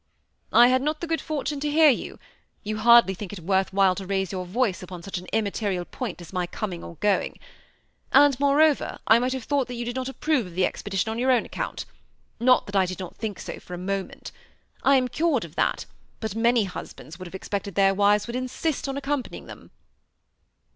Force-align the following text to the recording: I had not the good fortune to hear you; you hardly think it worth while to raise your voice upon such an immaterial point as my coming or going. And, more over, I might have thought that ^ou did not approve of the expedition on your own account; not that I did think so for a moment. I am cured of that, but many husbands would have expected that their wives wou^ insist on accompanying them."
I 0.51 0.69
had 0.69 0.81
not 0.81 0.99
the 0.99 1.05
good 1.05 1.21
fortune 1.21 1.59
to 1.59 1.69
hear 1.69 1.91
you; 1.91 2.17
you 2.63 2.77
hardly 2.79 3.13
think 3.13 3.31
it 3.31 3.39
worth 3.41 3.71
while 3.71 3.93
to 3.93 4.07
raise 4.07 4.31
your 4.31 4.45
voice 4.47 4.81
upon 4.81 5.03
such 5.03 5.19
an 5.19 5.27
immaterial 5.31 5.85
point 5.85 6.21
as 6.21 6.33
my 6.33 6.47
coming 6.47 6.83
or 6.83 6.95
going. 7.01 7.37
And, 8.11 8.39
more 8.39 8.63
over, 8.63 8.97
I 9.05 9.19
might 9.19 9.33
have 9.33 9.43
thought 9.43 9.67
that 9.67 9.75
^ou 9.75 9.85
did 9.85 9.95
not 9.95 10.09
approve 10.09 10.47
of 10.47 10.55
the 10.55 10.65
expedition 10.65 11.11
on 11.11 11.19
your 11.19 11.29
own 11.29 11.45
account; 11.45 11.85
not 12.39 12.65
that 12.65 12.75
I 12.75 12.87
did 12.87 12.99
think 13.15 13.39
so 13.39 13.59
for 13.59 13.75
a 13.75 13.77
moment. 13.77 14.31
I 14.81 14.95
am 14.95 15.07
cured 15.07 15.45
of 15.45 15.53
that, 15.53 15.85
but 16.19 16.33
many 16.35 16.63
husbands 16.63 17.19
would 17.19 17.27
have 17.27 17.35
expected 17.35 17.75
that 17.75 17.81
their 17.81 17.93
wives 17.93 18.25
wou^ 18.25 18.33
insist 18.33 18.89
on 18.89 18.97
accompanying 18.97 19.45
them." 19.45 19.69